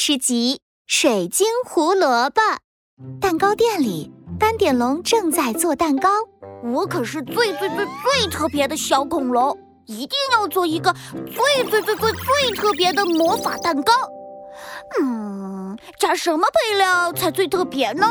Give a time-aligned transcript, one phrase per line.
[0.00, 2.40] 十集：水晶胡萝卜。
[3.20, 6.08] 蛋糕店里，斑点龙正在做蛋糕。
[6.62, 10.94] 我可是最最最最特别的小恐龙，一定要做一个
[11.26, 13.92] 最最最最最特别的魔法蛋糕。
[15.02, 18.06] 嗯，加什么配料才最特别呢？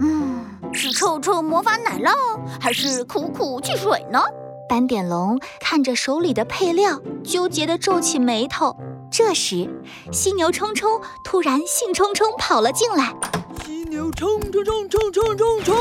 [0.00, 2.14] 嗯，是臭臭魔法奶酪，
[2.60, 4.22] 还是苦苦汽水呢？
[4.68, 8.76] 斑点龙看着手里的配料，纠结地皱起眉头。
[9.10, 9.68] 这时，
[10.12, 13.14] 犀牛冲冲突然兴冲冲跑了进来。
[13.64, 15.74] 犀牛冲冲冲冲冲冲冲！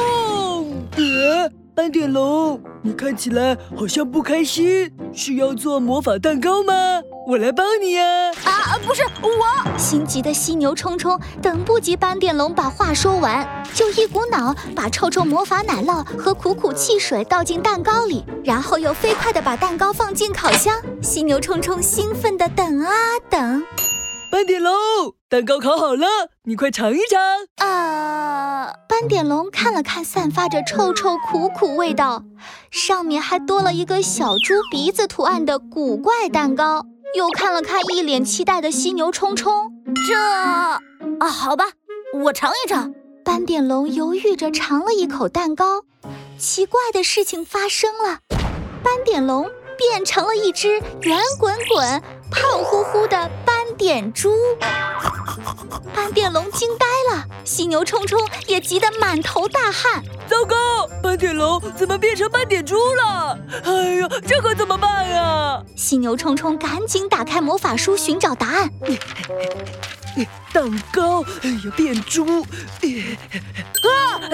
[0.97, 6.73] 呃，斑点龙，你看起来好像不开心，是要做魔法蛋糕吗？
[7.25, 8.31] 我来帮你呀！
[8.43, 9.77] 啊，不是我！
[9.77, 20.75] 心急的犀牛冲冲等不及斑点龙把话说完，就一股脑把臭臭魔法奶酪和苦苦汽水倒进蛋糕里，然后又飞快地把蛋糕放进烤箱。
[21.01, 22.91] 犀牛冲冲兴奋地等啊
[23.29, 23.63] 等。
[24.29, 24.73] 斑点龙，
[25.29, 26.07] 蛋糕烤好了，
[26.43, 27.67] 你快尝一尝。
[27.67, 28.73] 啊！
[28.89, 32.23] 斑点龙看了看散发着臭臭苦苦味道，
[32.69, 36.85] 上面还多了一个小猪鼻子图案的古怪蛋糕。
[37.15, 39.71] 又看了看一脸期待的犀牛冲冲，
[40.07, 40.79] 这啊，
[41.29, 41.65] 好吧，
[42.23, 42.93] 我尝一尝。
[43.23, 45.83] 斑点龙犹豫着尝了一口蛋糕，
[46.37, 48.19] 奇怪的事情发生了，
[48.83, 53.52] 斑点龙变成了一只圆滚滚、胖乎乎的斑
[53.83, 54.31] 点猪。
[55.93, 58.17] 斑点龙惊呆了，犀牛冲冲
[58.47, 60.01] 也急得满头大汗。
[60.25, 63.37] 糟糕，斑点龙怎么变成斑点猪了？
[63.65, 65.61] 哎呀，这可怎么办呀？
[65.75, 68.69] 犀牛冲冲赶紧打开魔法书寻找答案。
[70.53, 72.41] 蛋糕，哎呀，变猪！
[72.41, 72.47] 啊，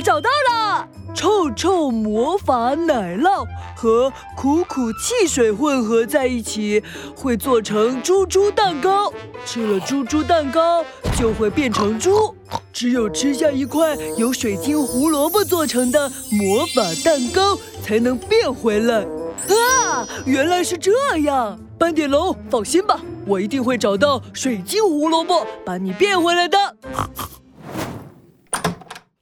[0.01, 0.87] 找到了！
[1.15, 6.83] 臭臭魔法奶酪和苦苦汽水混合在一起，
[7.15, 9.11] 会做成猪猪蛋糕。
[9.45, 10.85] 吃了猪猪蛋糕
[11.17, 12.35] 就会变成猪。
[12.71, 19.05] 只有吃下一块由水晶胡萝卜做成的魔法蛋糕，才能变回来。
[19.49, 20.91] 啊，原来是这
[21.23, 21.59] 样！
[21.77, 26.57] 斑点龙，放心吧，我一定会找到水晶胡萝卜，把你变回来的。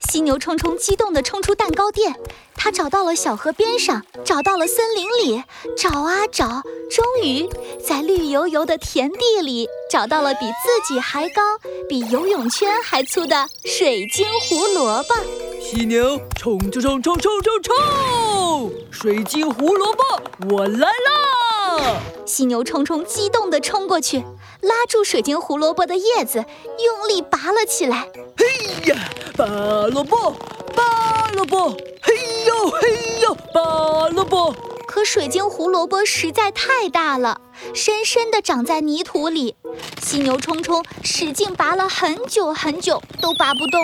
[0.10, 2.16] 犀牛冲冲激动地冲出蛋糕店，
[2.56, 5.44] 他找到了小河边上，找到了森林里，
[5.76, 7.48] 找啊找，终于
[7.86, 11.42] 在绿油油的田地里找到了比自己还高、
[11.90, 15.14] 比游泳圈还粗的水晶胡萝卜。
[15.62, 18.72] 犀牛冲冲冲冲冲冲冲！
[18.90, 20.04] 水晶胡萝卜，
[20.50, 22.00] 我来啦！
[22.26, 24.24] 犀牛冲冲激动地冲过去，
[24.62, 26.46] 拉住水晶胡萝卜的叶子，
[26.86, 28.08] 用力拔了起来。
[28.38, 30.36] 嘿呀，拔萝卜，
[30.76, 31.70] 拔萝卜，
[32.02, 34.52] 嘿呦嘿呦，拔萝卜。
[34.88, 37.40] 可水晶胡萝卜实在太大了，
[37.76, 39.56] 深深地长在泥土里。
[40.02, 43.80] 犀牛冲冲使劲拔了很久很久，都拔不动。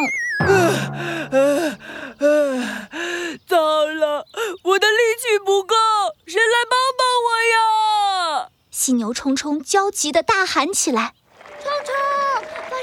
[3.48, 4.26] 糟了，
[4.64, 5.76] 我的力气不够，
[6.26, 7.30] 谁来帮帮我
[8.42, 8.50] 呀？
[8.72, 11.23] 犀牛冲冲焦急地大喊起来：“冲冲，发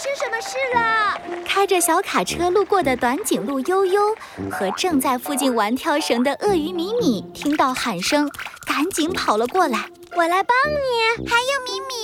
[0.00, 4.16] 生什么事了？”开着小卡车路过的短颈鹿悠悠
[4.50, 8.30] 和正在附近玩跳绳的鳄鱼米米听到喊声，
[8.64, 11.94] 赶紧跑了过来：“我来帮你，还有米米，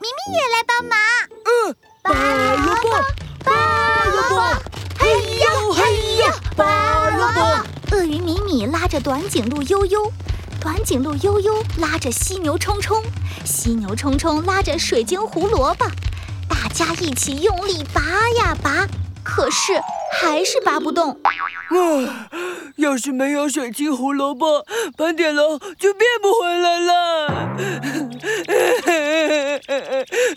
[0.00, 0.98] 米米也来帮忙。”
[1.46, 2.10] 嗯，拔
[2.56, 2.88] 萝卜，
[3.44, 4.36] 拔萝卜，
[4.98, 7.96] 嘿呀嘿呀，拔萝卜。
[7.96, 10.10] 鳄鱼米米拉着短颈鹿悠悠，
[10.60, 13.00] 短颈鹿悠悠拉着犀牛冲冲，
[13.44, 15.86] 犀牛冲冲拉着水晶胡萝卜。
[16.76, 18.84] 大家一起用力拔呀拔，
[19.22, 19.72] 可是
[20.12, 21.12] 还是拔不动。
[21.12, 21.30] 啊！
[22.74, 27.56] 要是没有水晶胡萝卜，斑点龙就变不回来了。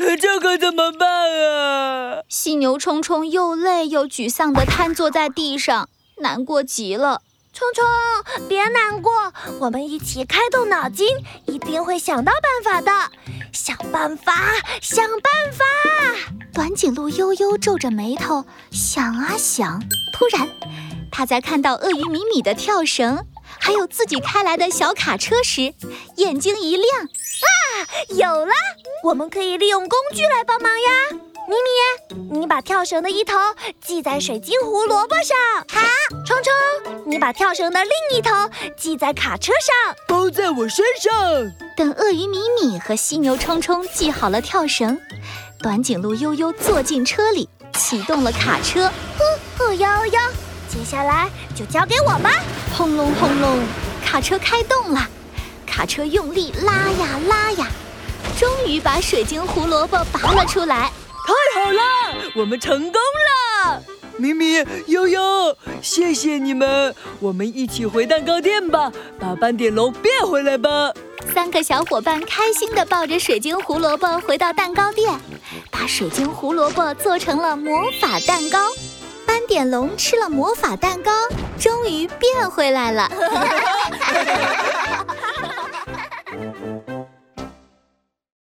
[0.22, 1.10] 这可怎么办
[1.42, 2.20] 啊？
[2.30, 7.24] 犀牛冲冲又累又沮丧地瘫坐在地上，难过极了。
[7.52, 7.84] 冲冲，
[8.48, 11.08] 别难过，我们一起开动脑筋，
[11.48, 12.92] 一定会想到办法的。
[13.52, 14.34] 想办法，
[14.80, 15.66] 想办法！
[16.58, 19.80] 短颈鹿悠悠皱着眉头想啊想，
[20.12, 20.50] 突然，
[21.12, 23.24] 他在看到鳄鱼米米的跳绳，
[23.60, 25.76] 还有自己开来的小卡车时，
[26.16, 27.04] 眼睛一亮。
[27.04, 28.52] 啊，有了！
[29.04, 30.90] 我们可以利用工具来帮忙呀。
[31.48, 31.54] 米
[32.26, 33.38] 米，你把跳绳的一头
[33.86, 35.38] 系在水晶胡萝卜上。
[35.70, 35.88] 好，
[36.26, 38.32] 冲冲，你把跳绳的另一头
[38.76, 41.54] 系在卡车上，包在我身上。
[41.76, 45.00] 等鳄鱼米米和犀牛冲冲系好了跳绳，
[45.60, 48.92] 短颈鹿悠悠坐进车里，启动了卡车。
[49.18, 49.24] 呼
[49.58, 50.20] 呼悠悠，
[50.70, 52.32] 接下来就交给我吧。
[52.76, 53.60] 轰隆轰隆，
[54.06, 55.08] 卡车开动了，
[55.66, 57.68] 卡车用力拉呀拉呀，
[58.40, 60.92] 终于把水晶胡萝卜拔了出来。
[61.26, 61.82] 太好了，
[62.36, 63.82] 我们成功了！
[64.18, 66.96] 咪咪、悠悠，谢谢你们！
[67.20, 70.94] 我们一起回蛋糕店吧，把斑点龙变回来吧！
[71.34, 75.14] 三个小伙伴开心地抱着水晶胡萝卜回到蛋糕店，
[75.80, 78.58] 把水晶胡萝卜做成了魔法蛋糕。
[79.28, 81.12] 斑点龙吃了魔法蛋糕，
[81.60, 83.08] 终于变回来了。